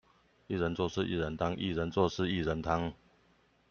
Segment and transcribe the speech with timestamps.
[0.47, 2.91] 一人做事一人當，薏仁做事薏仁湯